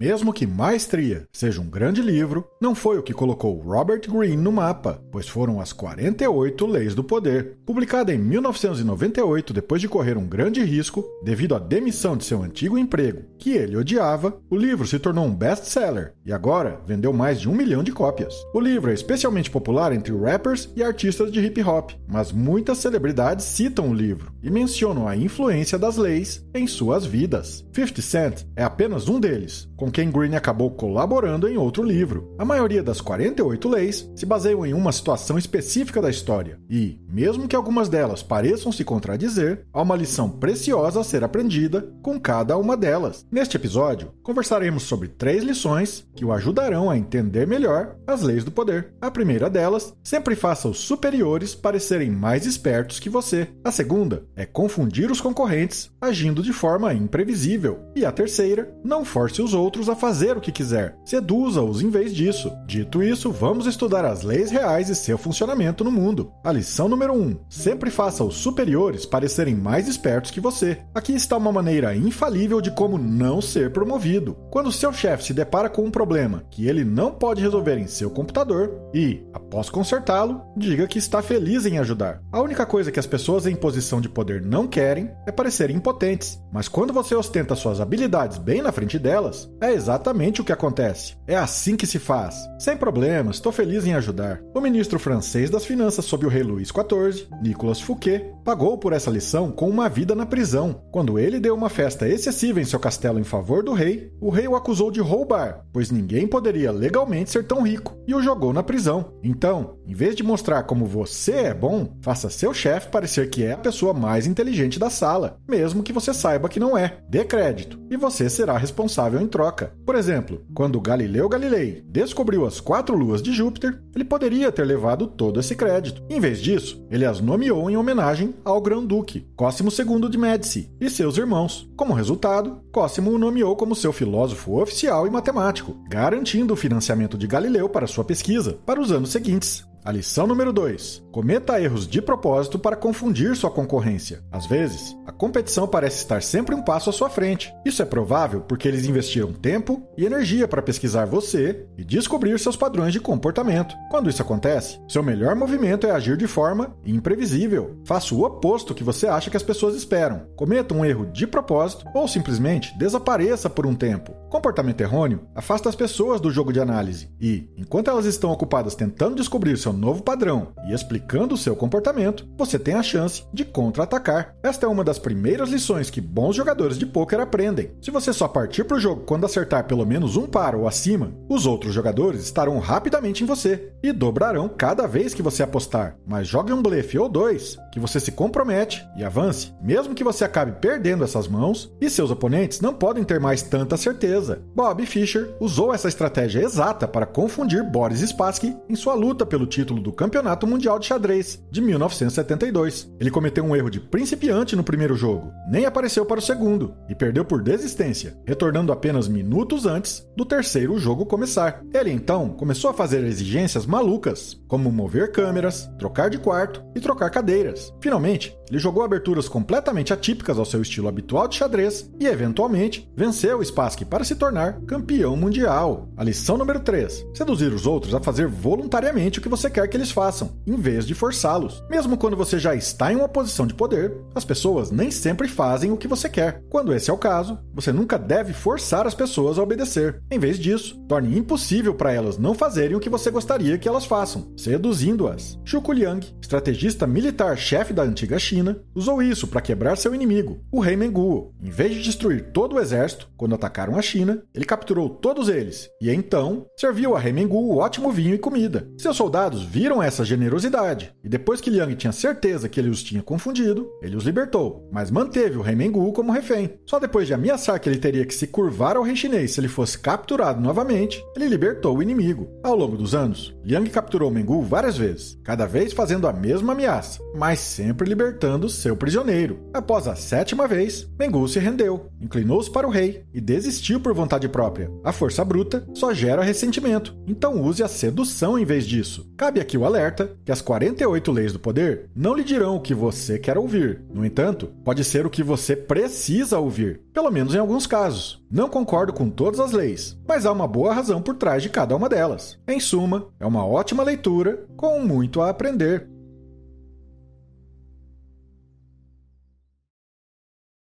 Mesmo 0.00 0.32
que 0.32 0.46
Maestria 0.46 1.28
seja 1.30 1.60
um 1.60 1.68
grande 1.68 2.00
livro, 2.00 2.48
não 2.58 2.74
foi 2.74 2.96
o 2.96 3.02
que 3.02 3.12
colocou 3.12 3.60
Robert 3.60 4.00
Greene 4.10 4.42
no 4.42 4.50
mapa, 4.50 4.98
pois 5.12 5.28
foram 5.28 5.60
as 5.60 5.74
48 5.74 6.66
Leis 6.66 6.94
do 6.94 7.04
Poder. 7.04 7.58
Publicada 7.66 8.10
em 8.10 8.16
1998, 8.16 9.52
depois 9.52 9.78
de 9.78 9.88
correr 9.88 10.16
um 10.16 10.26
grande 10.26 10.64
risco 10.64 11.04
devido 11.22 11.54
à 11.54 11.58
demissão 11.58 12.16
de 12.16 12.24
seu 12.24 12.42
antigo 12.42 12.78
emprego, 12.78 13.24
que 13.38 13.50
ele 13.50 13.76
odiava, 13.76 14.40
o 14.48 14.56
livro 14.56 14.86
se 14.86 14.98
tornou 14.98 15.26
um 15.26 15.34
best-seller 15.34 16.14
e 16.24 16.32
agora 16.32 16.80
vendeu 16.86 17.12
mais 17.12 17.38
de 17.38 17.46
um 17.46 17.54
milhão 17.54 17.82
de 17.82 17.92
cópias. 17.92 18.34
O 18.54 18.60
livro 18.60 18.90
é 18.90 18.94
especialmente 18.94 19.50
popular 19.50 19.92
entre 19.92 20.16
rappers 20.16 20.72
e 20.74 20.82
artistas 20.82 21.30
de 21.30 21.40
hip 21.40 21.62
hop, 21.62 21.90
mas 22.08 22.32
muitas 22.32 22.78
celebridades 22.78 23.44
citam 23.44 23.90
o 23.90 23.94
livro 23.94 24.32
e 24.42 24.50
mencionam 24.50 25.06
a 25.06 25.14
influência 25.14 25.78
das 25.78 25.98
leis 25.98 26.42
em 26.54 26.66
suas 26.66 27.04
vidas. 27.04 27.66
50 27.74 28.00
Cent 28.00 28.46
é 28.56 28.64
apenas 28.64 29.06
um 29.06 29.20
deles, 29.20 29.68
quem 29.90 30.10
Green 30.10 30.34
acabou 30.34 30.70
colaborando 30.70 31.48
em 31.48 31.56
outro 31.56 31.82
livro. 31.82 32.34
A 32.38 32.44
maioria 32.44 32.82
das 32.82 33.00
48 33.00 33.68
leis 33.68 34.10
se 34.14 34.26
baseiam 34.26 34.64
em 34.64 34.72
uma 34.72 34.92
situação 34.92 35.38
específica 35.38 36.00
da 36.00 36.10
história, 36.10 36.58
e, 36.68 36.98
mesmo 37.08 37.48
que 37.48 37.56
algumas 37.56 37.88
delas 37.88 38.22
pareçam 38.22 38.72
se 38.72 38.84
contradizer, 38.84 39.64
há 39.72 39.82
uma 39.82 39.96
lição 39.96 40.28
preciosa 40.28 41.00
a 41.00 41.04
ser 41.04 41.24
aprendida 41.24 41.88
com 42.02 42.18
cada 42.18 42.56
uma 42.56 42.76
delas. 42.76 43.26
Neste 43.30 43.56
episódio, 43.56 44.12
conversaremos 44.22 44.84
sobre 44.84 45.08
três 45.08 45.42
lições 45.42 46.06
que 46.14 46.24
o 46.24 46.32
ajudarão 46.32 46.90
a 46.90 46.96
entender 46.96 47.46
melhor 47.46 47.96
as 48.06 48.22
leis 48.22 48.44
do 48.44 48.50
poder. 48.50 48.92
A 49.00 49.10
primeira 49.10 49.48
delas, 49.48 49.94
sempre 50.02 50.34
faça 50.34 50.68
os 50.68 50.78
superiores 50.78 51.54
parecerem 51.54 52.10
mais 52.10 52.46
espertos 52.46 53.00
que 53.00 53.08
você. 53.08 53.48
A 53.64 53.70
segunda 53.70 54.24
é 54.36 54.44
confundir 54.44 55.10
os 55.10 55.20
concorrentes 55.20 55.90
agindo 56.00 56.42
de 56.42 56.52
forma 56.52 56.92
imprevisível. 56.94 57.80
E 57.94 58.04
a 58.04 58.12
terceira, 58.12 58.72
não 58.84 59.04
force 59.04 59.42
os 59.42 59.54
outros 59.54 59.79
a 59.88 59.96
fazer 59.96 60.36
o 60.36 60.40
que 60.40 60.52
quiser, 60.52 60.96
seduza-os 61.04 61.82
em 61.82 61.90
vez 61.90 62.14
disso. 62.14 62.52
Dito 62.66 63.02
isso, 63.02 63.30
vamos 63.30 63.66
estudar 63.66 64.04
as 64.04 64.22
leis 64.22 64.50
reais 64.50 64.88
e 64.88 64.94
seu 64.94 65.16
funcionamento 65.16 65.84
no 65.84 65.90
mundo. 65.90 66.32
A 66.44 66.52
lição 66.52 66.88
número 66.88 67.12
1: 67.12 67.16
um, 67.16 67.36
sempre 67.48 67.90
faça 67.90 68.24
os 68.24 68.36
superiores 68.36 69.06
parecerem 69.06 69.54
mais 69.54 69.88
espertos 69.88 70.30
que 70.30 70.40
você. 70.40 70.78
Aqui 70.94 71.14
está 71.14 71.36
uma 71.36 71.52
maneira 71.52 71.94
infalível 71.94 72.60
de 72.60 72.70
como 72.70 72.98
não 72.98 73.40
ser 73.40 73.72
promovido. 73.72 74.36
Quando 74.50 74.72
seu 74.72 74.92
chefe 74.92 75.24
se 75.24 75.34
depara 75.34 75.68
com 75.68 75.82
um 75.82 75.90
problema 75.90 76.44
que 76.50 76.66
ele 76.66 76.84
não 76.84 77.12
pode 77.12 77.42
resolver 77.42 77.78
em 77.78 77.86
seu 77.86 78.10
computador 78.10 78.72
e, 78.94 79.22
após 79.32 79.70
consertá-lo, 79.70 80.42
diga 80.56 80.86
que 80.86 80.98
está 80.98 81.22
feliz 81.22 81.66
em 81.66 81.78
ajudar. 81.78 82.20
A 82.32 82.40
única 82.40 82.66
coisa 82.66 82.90
que 82.90 83.00
as 83.00 83.06
pessoas 83.06 83.46
em 83.46 83.54
posição 83.54 84.00
de 84.00 84.08
poder 84.08 84.42
não 84.42 84.66
querem 84.66 85.10
é 85.26 85.32
parecer 85.32 85.70
impotentes, 85.70 86.40
mas 86.52 86.68
quando 86.68 86.92
você 86.92 87.14
ostenta 87.14 87.54
suas 87.54 87.80
habilidades 87.80 88.38
bem 88.38 88.62
na 88.62 88.72
frente 88.72 88.98
delas, 88.98 89.50
é 89.60 89.69
exatamente 89.74 90.40
o 90.40 90.44
que 90.44 90.52
acontece. 90.52 91.16
É 91.26 91.36
assim 91.36 91.76
que 91.76 91.86
se 91.86 91.98
faz. 91.98 92.36
Sem 92.58 92.76
problemas, 92.76 93.36
estou 93.36 93.52
feliz 93.52 93.86
em 93.86 93.94
ajudar. 93.94 94.40
O 94.54 94.60
ministro 94.60 94.98
francês 94.98 95.48
das 95.50 95.64
Finanças 95.64 96.04
sob 96.04 96.26
o 96.26 96.28
rei 96.28 96.42
Luís 96.42 96.68
XIV, 96.68 97.28
Nicolas 97.42 97.80
Fouquet, 97.80 98.32
pagou 98.44 98.76
por 98.78 98.92
essa 98.92 99.10
lição 99.10 99.50
com 99.50 99.68
uma 99.68 99.88
vida 99.88 100.14
na 100.14 100.26
prisão. 100.26 100.82
Quando 100.90 101.18
ele 101.18 101.40
deu 101.40 101.54
uma 101.54 101.68
festa 101.68 102.08
excessiva 102.08 102.60
em 102.60 102.64
seu 102.64 102.78
castelo 102.78 103.18
em 103.18 103.24
favor 103.24 103.62
do 103.62 103.72
rei, 103.72 104.12
o 104.20 104.30
rei 104.30 104.48
o 104.48 104.56
acusou 104.56 104.90
de 104.90 105.00
roubar, 105.00 105.64
pois 105.72 105.90
ninguém 105.90 106.26
poderia 106.26 106.72
legalmente 106.72 107.30
ser 107.30 107.46
tão 107.46 107.62
rico, 107.62 107.96
e 108.06 108.14
o 108.14 108.22
jogou 108.22 108.52
na 108.52 108.62
prisão. 108.62 109.14
Então, 109.22 109.78
em 109.86 109.94
vez 109.94 110.16
de 110.16 110.22
mostrar 110.22 110.64
como 110.64 110.86
você 110.86 111.32
é 111.32 111.54
bom, 111.54 111.96
faça 112.02 112.30
seu 112.30 112.52
chefe 112.52 112.88
parecer 112.88 113.30
que 113.30 113.44
é 113.44 113.52
a 113.52 113.58
pessoa 113.58 113.92
mais 113.92 114.26
inteligente 114.26 114.78
da 114.78 114.90
sala, 114.90 115.36
mesmo 115.48 115.82
que 115.82 115.92
você 115.92 116.12
saiba 116.12 116.48
que 116.48 116.60
não 116.60 116.76
é. 116.76 116.98
Dê 117.08 117.24
crédito, 117.24 117.78
e 117.90 117.96
você 117.96 118.28
será 118.30 118.56
responsável 118.56 119.20
em 119.20 119.26
troca. 119.26 119.59
Por 119.66 119.94
exemplo, 119.94 120.42
quando 120.54 120.80
Galileu 120.80 121.28
Galilei 121.28 121.82
descobriu 121.86 122.46
as 122.46 122.60
quatro 122.60 122.96
luas 122.96 123.22
de 123.22 123.32
Júpiter, 123.32 123.80
ele 123.94 124.04
poderia 124.04 124.50
ter 124.52 124.64
levado 124.64 125.06
todo 125.06 125.40
esse 125.40 125.54
crédito. 125.54 126.02
Em 126.08 126.20
vez 126.20 126.40
disso, 126.40 126.84
ele 126.90 127.04
as 127.04 127.20
nomeou 127.20 127.70
em 127.70 127.76
homenagem 127.76 128.34
ao 128.44 128.60
Grão-Duque, 128.60 129.26
Cosimo 129.36 129.70
II 129.70 130.08
de 130.08 130.18
Médici, 130.18 130.70
e 130.80 130.88
seus 130.88 131.16
irmãos. 131.16 131.70
Como 131.76 131.94
resultado, 131.94 132.60
Cosimo 132.72 133.10
o 133.10 133.18
nomeou 133.18 133.56
como 133.56 133.74
seu 133.74 133.92
filósofo 133.92 134.60
oficial 134.60 135.06
e 135.06 135.10
matemático, 135.10 135.76
garantindo 135.88 136.54
o 136.54 136.56
financiamento 136.56 137.16
de 137.18 137.26
Galileu 137.26 137.68
para 137.68 137.86
sua 137.86 138.04
pesquisa 138.04 138.58
para 138.64 138.80
os 138.80 138.90
anos 138.92 139.10
seguintes. 139.10 139.69
A 139.82 139.90
lição 139.90 140.26
número 140.26 140.52
2: 140.52 141.02
cometa 141.10 141.60
erros 141.60 141.86
de 141.86 142.02
propósito 142.02 142.58
para 142.58 142.76
confundir 142.76 143.34
sua 143.34 143.50
concorrência. 143.50 144.22
Às 144.30 144.44
vezes, 144.44 144.94
a 145.06 145.12
competição 145.12 145.66
parece 145.66 145.98
estar 145.98 146.22
sempre 146.22 146.54
um 146.54 146.62
passo 146.62 146.90
à 146.90 146.92
sua 146.92 147.08
frente. 147.08 147.52
Isso 147.64 147.80
é 147.80 147.86
provável 147.86 148.42
porque 148.42 148.68
eles 148.68 148.84
investiram 148.84 149.32
tempo 149.32 149.82
e 149.96 150.04
energia 150.04 150.46
para 150.46 150.60
pesquisar 150.60 151.06
você 151.06 151.66
e 151.78 151.84
descobrir 151.84 152.38
seus 152.38 152.56
padrões 152.56 152.92
de 152.92 153.00
comportamento. 153.00 153.74
Quando 153.90 154.10
isso 154.10 154.20
acontece, 154.20 154.78
seu 154.86 155.02
melhor 155.02 155.34
movimento 155.34 155.86
é 155.86 155.90
agir 155.90 156.16
de 156.16 156.26
forma 156.26 156.76
imprevisível. 156.84 157.78
Faça 157.84 158.14
o 158.14 158.22
oposto 158.22 158.74
que 158.74 158.84
você 158.84 159.06
acha 159.06 159.30
que 159.30 159.36
as 159.36 159.42
pessoas 159.42 159.74
esperam. 159.74 160.26
Cometa 160.36 160.74
um 160.74 160.84
erro 160.84 161.06
de 161.06 161.26
propósito 161.26 161.86
ou 161.94 162.06
simplesmente 162.06 162.76
desapareça 162.78 163.48
por 163.48 163.66
um 163.66 163.74
tempo. 163.74 164.14
Comportamento 164.28 164.80
errôneo 164.82 165.22
afasta 165.34 165.68
as 165.68 165.74
pessoas 165.74 166.20
do 166.20 166.30
jogo 166.30 166.52
de 166.52 166.60
análise 166.60 167.08
e, 167.20 167.48
enquanto 167.56 167.88
elas 167.88 168.04
estão 168.04 168.30
ocupadas 168.30 168.74
tentando 168.74 169.16
descobrir 169.16 169.56
seu 169.56 169.69
novo 169.72 170.02
padrão 170.02 170.48
e 170.66 170.74
explicando 170.74 171.34
o 171.34 171.38
seu 171.38 171.54
comportamento, 171.54 172.26
você 172.36 172.58
tem 172.58 172.74
a 172.74 172.82
chance 172.82 173.24
de 173.32 173.44
contra-atacar. 173.44 174.34
Esta 174.42 174.66
é 174.66 174.68
uma 174.68 174.84
das 174.84 174.98
primeiras 174.98 175.50
lições 175.50 175.90
que 175.90 176.00
bons 176.00 176.36
jogadores 176.36 176.78
de 176.78 176.86
poker 176.86 177.20
aprendem. 177.20 177.70
Se 177.80 177.90
você 177.90 178.12
só 178.12 178.28
partir 178.28 178.64
para 178.64 178.76
o 178.76 178.80
jogo 178.80 179.02
quando 179.06 179.24
acertar 179.24 179.64
pelo 179.64 179.86
menos 179.86 180.16
um 180.16 180.26
par 180.26 180.54
ou 180.54 180.66
acima, 180.66 181.12
os 181.28 181.46
outros 181.46 181.72
jogadores 181.72 182.22
estarão 182.22 182.58
rapidamente 182.58 183.22
em 183.22 183.26
você 183.26 183.72
e 183.82 183.92
dobrarão 183.92 184.48
cada 184.48 184.86
vez 184.86 185.14
que 185.14 185.22
você 185.22 185.42
apostar. 185.42 185.96
Mas 186.06 186.26
jogue 186.26 186.52
um 186.52 186.62
blefe 186.62 186.98
ou 186.98 187.08
dois, 187.08 187.58
que 187.72 187.80
você 187.80 188.00
se 188.00 188.12
compromete 188.12 188.86
e 188.96 189.04
avance, 189.04 189.52
mesmo 189.62 189.94
que 189.94 190.04
você 190.04 190.24
acabe 190.24 190.52
perdendo 190.60 191.04
essas 191.04 191.28
mãos 191.28 191.72
e 191.80 191.88
seus 191.88 192.10
oponentes 192.10 192.60
não 192.60 192.74
podem 192.74 193.04
ter 193.04 193.20
mais 193.20 193.42
tanta 193.42 193.76
certeza. 193.76 194.42
Bob 194.54 194.84
Fischer 194.86 195.34
usou 195.40 195.72
essa 195.72 195.88
estratégia 195.88 196.42
exata 196.42 196.86
para 196.88 197.06
confundir 197.06 197.62
Boris 197.62 198.00
Spassky 198.00 198.56
em 198.68 198.74
sua 198.74 198.94
luta 198.94 199.24
pelo 199.24 199.46
título 199.46 199.59
do 199.64 199.92
Campeonato 199.92 200.46
Mundial 200.46 200.78
de 200.78 200.86
Xadrez 200.86 201.42
de 201.50 201.60
1972. 201.60 202.90
Ele 202.98 203.10
cometeu 203.10 203.44
um 203.44 203.54
erro 203.54 203.70
de 203.70 203.80
principiante 203.80 204.56
no 204.56 204.64
primeiro 204.64 204.94
jogo, 204.94 205.32
nem 205.50 205.66
apareceu 205.66 206.04
para 206.04 206.18
o 206.18 206.22
segundo 206.22 206.74
e 206.88 206.94
perdeu 206.94 207.24
por 207.24 207.42
desistência, 207.42 208.16
retornando 208.26 208.72
apenas 208.72 209.08
minutos 209.08 209.66
antes 209.66 210.06
do 210.16 210.24
terceiro 210.24 210.78
jogo 210.78 211.06
começar. 211.06 211.62
Ele 211.72 211.90
então 211.90 212.30
começou 212.30 212.70
a 212.70 212.74
fazer 212.74 213.04
exigências 213.04 213.66
malucas, 213.66 214.40
como 214.48 214.72
mover 214.72 215.12
câmeras, 215.12 215.70
trocar 215.78 216.08
de 216.08 216.18
quarto 216.18 216.62
e 216.74 216.80
trocar 216.80 217.10
cadeiras. 217.10 217.72
Finalmente, 217.80 218.36
ele 218.48 218.58
jogou 218.58 218.82
aberturas 218.82 219.28
completamente 219.28 219.92
atípicas 219.92 220.38
ao 220.38 220.44
seu 220.44 220.60
estilo 220.62 220.88
habitual 220.88 221.28
de 221.28 221.36
xadrez 221.36 221.88
e, 222.00 222.06
eventualmente, 222.06 222.90
venceu 222.96 223.42
Spassky 223.44 223.84
para 223.84 224.04
se 224.04 224.16
tornar 224.16 224.60
campeão 224.62 225.16
mundial. 225.16 225.88
A 225.96 226.02
lição 226.02 226.36
número 226.36 226.60
3: 226.60 227.06
seduzir 227.14 227.52
os 227.52 227.66
outros 227.66 227.94
a 227.94 228.00
fazer 228.00 228.26
voluntariamente 228.26 229.18
o 229.18 229.22
que 229.22 229.28
você 229.28 229.49
quer 229.50 229.68
que 229.68 229.76
eles 229.76 229.90
façam, 229.90 230.30
em 230.46 230.56
vez 230.56 230.86
de 230.86 230.94
forçá-los. 230.94 231.62
Mesmo 231.68 231.96
quando 231.96 232.16
você 232.16 232.38
já 232.38 232.54
está 232.54 232.92
em 232.92 232.96
uma 232.96 233.08
posição 233.08 233.46
de 233.46 233.54
poder, 233.54 233.94
as 234.14 234.24
pessoas 234.24 234.70
nem 234.70 234.90
sempre 234.90 235.28
fazem 235.28 235.70
o 235.70 235.76
que 235.76 235.88
você 235.88 236.08
quer. 236.08 236.42
Quando 236.48 236.72
esse 236.72 236.90
é 236.90 236.92
o 236.92 236.98
caso, 236.98 237.38
você 237.52 237.72
nunca 237.72 237.98
deve 237.98 238.32
forçar 238.32 238.86
as 238.86 238.94
pessoas 238.94 239.38
a 239.38 239.42
obedecer. 239.42 240.02
Em 240.10 240.18
vez 240.18 240.38
disso, 240.38 240.80
torne 240.88 241.18
impossível 241.18 241.74
para 241.74 241.92
elas 241.92 242.18
não 242.18 242.34
fazerem 242.34 242.76
o 242.76 242.80
que 242.80 242.88
você 242.88 243.10
gostaria 243.10 243.58
que 243.58 243.68
elas 243.68 243.84
façam, 243.84 244.32
seduzindo-as. 244.36 245.38
Shuku 245.44 245.72
Liang, 245.72 246.06
estrategista 246.20 246.86
militar 246.86 247.36
chefe 247.36 247.72
da 247.72 247.82
antiga 247.82 248.18
China, 248.18 248.60
usou 248.74 249.02
isso 249.02 249.26
para 249.26 249.40
quebrar 249.40 249.76
seu 249.76 249.94
inimigo, 249.94 250.40
o 250.50 250.60
rei 250.60 250.76
Menguo. 250.76 251.34
Em 251.42 251.50
vez 251.50 251.74
de 251.74 251.82
destruir 251.82 252.30
todo 252.32 252.56
o 252.56 252.60
exército, 252.60 253.08
quando 253.16 253.34
atacaram 253.34 253.78
a 253.78 253.82
China, 253.82 254.22
ele 254.34 254.44
capturou 254.44 254.88
todos 254.88 255.28
eles 255.28 255.68
e 255.80 255.90
então 255.90 256.46
serviu 256.56 256.96
a 256.96 257.00
rei 257.00 257.12
Menguo 257.12 257.58
ótimo 257.58 257.90
vinho 257.90 258.14
e 258.14 258.18
comida. 258.18 258.68
Seus 258.78 258.96
soldados 258.96 259.39
viram 259.42 259.82
essa 259.82 260.04
generosidade 260.04 260.94
e 261.02 261.08
depois 261.08 261.40
que 261.40 261.50
Liang 261.50 261.74
tinha 261.74 261.92
certeza 261.92 262.48
que 262.48 262.58
ele 262.58 262.70
os 262.70 262.82
tinha 262.82 263.02
confundido, 263.02 263.70
ele 263.82 263.96
os 263.96 264.04
libertou, 264.04 264.68
mas 264.72 264.90
manteve 264.90 265.36
o 265.36 265.42
rei 265.42 265.54
Menguo 265.54 265.92
como 265.92 266.12
refém. 266.12 266.58
Só 266.66 266.78
depois 266.78 267.06
de 267.06 267.14
ameaçar 267.14 267.58
que 267.58 267.68
ele 267.68 267.78
teria 267.78 268.04
que 268.04 268.14
se 268.14 268.26
curvar 268.26 268.76
ao 268.76 268.82
rei 268.82 268.96
chinês 268.96 269.32
se 269.32 269.40
ele 269.40 269.48
fosse 269.48 269.78
capturado 269.78 270.40
novamente, 270.40 271.04
ele 271.16 271.28
libertou 271.28 271.76
o 271.76 271.82
inimigo. 271.82 272.28
Ao 272.42 272.56
longo 272.56 272.76
dos 272.76 272.94
anos, 272.94 273.34
Liang 273.44 273.68
capturou 273.70 274.10
Mengu 274.10 274.42
várias 274.42 274.76
vezes, 274.76 275.18
cada 275.24 275.46
vez 275.46 275.72
fazendo 275.72 276.06
a 276.06 276.12
mesma 276.12 276.52
ameaça, 276.52 277.00
mas 277.14 277.40
sempre 277.40 277.88
libertando 277.88 278.48
seu 278.48 278.76
prisioneiro. 278.76 279.40
Após 279.52 279.86
a 279.86 279.94
sétima 279.94 280.46
vez, 280.46 280.88
Mengu 280.98 281.26
se 281.28 281.38
rendeu, 281.38 281.90
inclinou-se 282.00 282.50
para 282.50 282.66
o 282.66 282.70
rei 282.70 283.04
e 283.12 283.20
desistiu 283.20 283.80
por 283.80 283.94
vontade 283.94 284.28
própria. 284.28 284.70
A 284.84 284.92
força 284.92 285.24
bruta 285.24 285.66
só 285.74 285.92
gera 285.92 286.22
ressentimento, 286.22 286.96
então 287.06 287.42
use 287.42 287.62
a 287.62 287.68
sedução 287.68 288.38
em 288.38 288.44
vez 288.44 288.66
disso. 288.66 289.10
Cabe 289.30 289.40
aqui 289.40 289.56
o 289.56 289.64
alerta 289.64 290.10
que 290.24 290.32
as 290.32 290.42
48 290.42 291.12
leis 291.12 291.32
do 291.32 291.38
poder 291.38 291.88
não 291.94 292.14
lhe 292.14 292.24
dirão 292.24 292.56
o 292.56 292.60
que 292.60 292.74
você 292.74 293.16
quer 293.16 293.38
ouvir. 293.38 293.80
No 293.94 294.04
entanto, 294.04 294.48
pode 294.64 294.82
ser 294.82 295.06
o 295.06 295.10
que 295.10 295.22
você 295.22 295.54
precisa 295.54 296.40
ouvir, 296.40 296.80
pelo 296.92 297.12
menos 297.12 297.32
em 297.32 297.38
alguns 297.38 297.64
casos. 297.64 298.20
Não 298.28 298.48
concordo 298.48 298.92
com 298.92 299.08
todas 299.08 299.38
as 299.38 299.52
leis, 299.52 299.96
mas 300.04 300.26
há 300.26 300.32
uma 300.32 300.48
boa 300.48 300.74
razão 300.74 301.00
por 301.00 301.14
trás 301.14 301.44
de 301.44 301.48
cada 301.48 301.76
uma 301.76 301.88
delas. 301.88 302.40
Em 302.48 302.58
suma, 302.58 303.06
é 303.20 303.26
uma 303.26 303.46
ótima 303.46 303.84
leitura 303.84 304.44
com 304.56 304.80
muito 304.80 305.20
a 305.20 305.30
aprender. 305.30 305.86